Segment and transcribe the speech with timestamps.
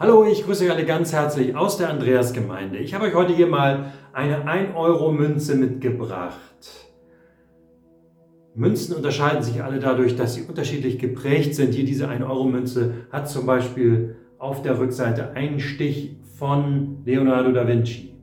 [0.00, 2.78] Hallo, ich grüße euch alle ganz herzlich aus der Andreasgemeinde.
[2.78, 6.86] Ich habe euch heute hier mal eine 1-Euro-Münze mitgebracht.
[8.54, 11.74] Münzen unterscheiden sich alle dadurch, dass sie unterschiedlich geprägt sind.
[11.74, 18.14] Hier diese 1-Euro-Münze hat zum Beispiel auf der Rückseite einen Stich von Leonardo da Vinci.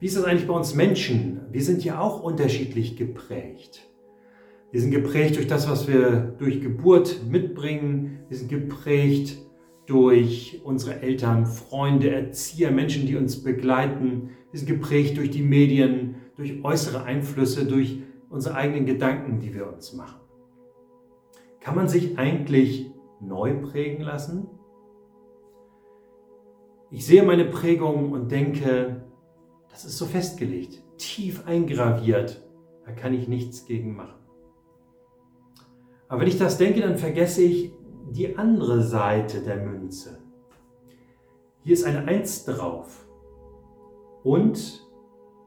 [0.00, 1.40] Wie ist das eigentlich bei uns Menschen?
[1.50, 3.88] Wir sind ja auch unterschiedlich geprägt.
[4.70, 8.18] Wir sind geprägt durch das, was wir durch Geburt mitbringen.
[8.28, 9.38] Wir sind geprägt
[9.90, 14.30] durch unsere Eltern, Freunde, Erzieher, Menschen, die uns begleiten.
[14.52, 19.66] Wir sind geprägt durch die Medien, durch äußere Einflüsse, durch unsere eigenen Gedanken, die wir
[19.66, 20.20] uns machen.
[21.58, 24.46] Kann man sich eigentlich neu prägen lassen?
[26.92, 29.04] Ich sehe meine Prägung und denke,
[29.70, 32.48] das ist so festgelegt, tief eingraviert,
[32.86, 34.20] da kann ich nichts gegen machen.
[36.06, 37.72] Aber wenn ich das denke, dann vergesse ich
[38.10, 40.18] die andere Seite der Münze.
[41.62, 43.06] Hier ist eine Eins drauf
[44.24, 44.86] und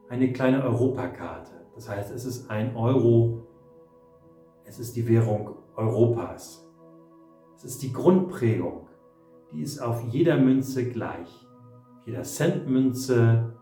[0.08, 1.52] eine kleine Europakarte.
[1.74, 3.46] Das heißt, es ist ein Euro,
[4.64, 6.66] es ist die Währung Europas.
[7.56, 8.88] Es ist die Grundprägung,
[9.52, 11.46] die ist auf jeder Münze gleich.
[11.98, 13.56] Auf jeder Centmünze,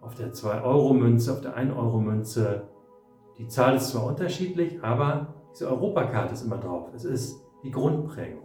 [0.00, 2.68] auf der 2-Euro-Münze, auf der 1-Euro-Münze.
[3.38, 6.90] Die Zahl ist zwar unterschiedlich, aber diese Europakarte ist immer drauf.
[6.94, 8.44] Es ist die Grundprägung.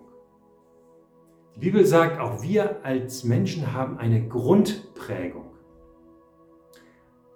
[1.56, 5.52] Die Bibel sagt, auch wir als Menschen haben eine Grundprägung.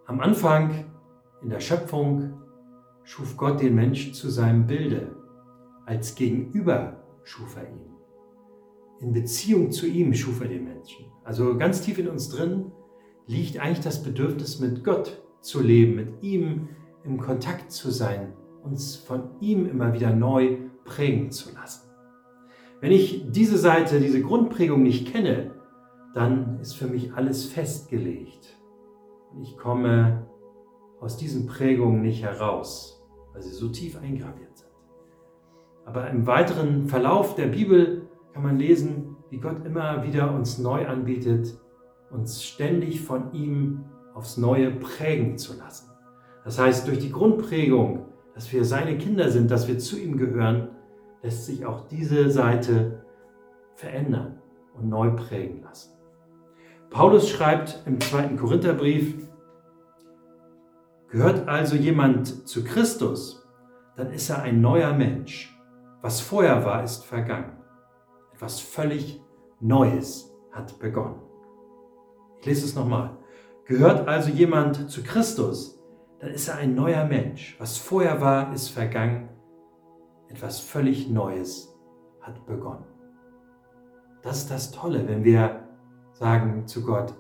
[0.06, 0.86] Am Anfang
[1.42, 2.42] in der Schöpfung
[3.04, 5.14] schuf Gott den Mensch zu seinem Bilde.
[5.86, 7.92] Als Gegenüber schuf er ihn.
[9.02, 11.06] In Beziehung zu ihm schuf er den Menschen.
[11.26, 12.72] Also ganz tief in uns drin
[13.28, 16.70] liegt eigentlich das Bedürfnis, mit Gott zu leben, mit ihm
[17.04, 18.32] im Kontakt zu sein,
[18.64, 21.90] uns von ihm immer wieder neu prägen zu lassen.
[22.82, 25.52] Wenn ich diese Seite, diese Grundprägung nicht kenne,
[26.14, 28.58] dann ist für mich alles festgelegt.
[29.42, 30.28] Ich komme
[31.00, 34.70] aus diesen Prägungen nicht heraus, weil sie so tief eingraviert sind.
[35.86, 40.88] Aber im weiteren Verlauf der Bibel kann man lesen, wie Gott immer wieder uns neu
[40.88, 41.58] anbietet,
[42.12, 45.90] uns ständig von ihm aufs Neue prägen zu lassen.
[46.46, 50.70] Das heißt, durch die Grundprägung, dass wir seine Kinder sind, dass wir zu ihm gehören,
[51.22, 53.06] lässt sich auch diese Seite
[53.76, 54.40] verändern
[54.74, 55.94] und neu prägen lassen.
[56.90, 59.16] Paulus schreibt im zweiten Korintherbrief,
[61.10, 63.48] Gehört also jemand zu Christus,
[63.96, 65.56] dann ist er ein neuer Mensch.
[66.02, 67.58] Was vorher war, ist vergangen.
[68.34, 69.22] Etwas völlig
[69.60, 71.22] Neues hat begonnen.
[72.40, 73.16] Ich lese es nochmal.
[73.66, 75.83] Gehört also jemand zu Christus,
[76.24, 77.58] dann ist er ein neuer Mensch.
[77.60, 79.28] Was vorher war, ist vergangen.
[80.30, 81.78] Etwas völlig Neues
[82.22, 82.86] hat begonnen.
[84.22, 85.68] Das ist das Tolle, wenn wir
[86.14, 87.14] sagen zu Gott,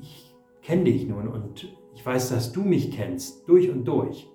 [0.00, 4.26] ich kenne dich nun und ich weiß, dass du mich kennst, durch und durch,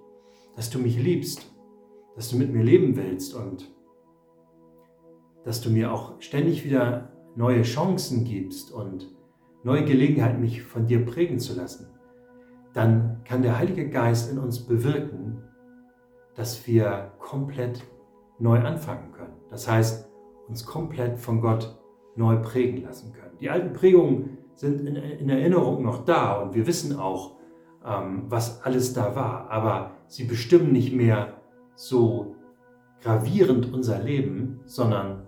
[0.55, 1.51] dass du mich liebst,
[2.15, 3.73] dass du mit mir leben willst und
[5.45, 9.09] dass du mir auch ständig wieder neue Chancen gibst und
[9.63, 11.87] neue Gelegenheit, mich von dir prägen zu lassen.
[12.73, 15.43] Dann kann der Heilige Geist in uns bewirken,
[16.35, 17.83] dass wir komplett
[18.39, 19.33] neu anfangen können.
[19.49, 20.09] Das heißt,
[20.47, 21.77] uns komplett von Gott
[22.15, 23.37] neu prägen lassen können.
[23.39, 27.37] Die alten Prägungen sind in, in Erinnerung noch da und wir wissen auch,
[27.85, 29.49] ähm, was alles da war.
[29.49, 31.41] Aber sie bestimmen nicht mehr
[31.75, 32.35] so
[33.01, 35.27] gravierend unser Leben, sondern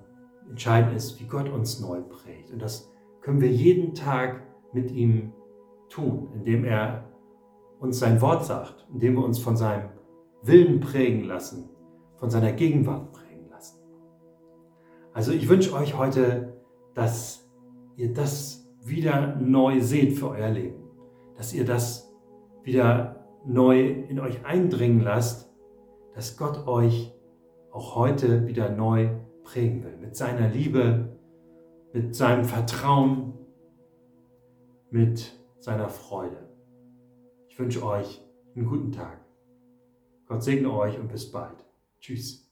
[0.50, 2.52] entscheidend ist, wie Gott uns neu prägt.
[2.52, 4.44] Und das können wir jeden Tag
[4.74, 5.32] mit ihm
[5.90, 7.10] tun, indem er
[7.84, 9.90] uns sein Wort sagt, indem wir uns von seinem
[10.42, 11.70] Willen prägen lassen,
[12.16, 13.78] von seiner Gegenwart prägen lassen.
[15.14, 17.50] Also ich wünsche euch heute, dass
[17.98, 20.82] ihr das wieder neu seht für euer Leben,
[21.36, 22.10] dass ihr das
[22.64, 25.54] wieder neu in euch eindringen lasst,
[26.16, 27.14] dass Gott euch
[27.72, 29.10] auch heute wieder neu
[29.44, 29.98] prägen will.
[29.98, 31.18] Mit seiner Liebe,
[31.92, 33.34] mit seinem Vertrauen,
[34.90, 36.53] mit seiner Freude.
[37.54, 38.20] Ich wünsche euch
[38.56, 39.24] einen guten Tag.
[40.26, 41.64] Gott segne euch und bis bald.
[42.00, 42.52] Tschüss.